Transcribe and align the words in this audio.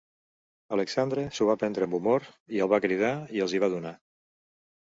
Alexandre 0.77 1.25
s'ho 1.35 1.47
va 1.49 1.57
prendre 1.63 1.85
amb 1.87 1.97
humor, 1.97 2.25
i 2.57 2.65
el 2.67 2.73
va 2.75 2.81
cridar 2.87 3.15
i 3.39 3.45
els 3.47 3.55
hi 3.59 3.63
va 3.67 3.71
donar. 3.75 3.97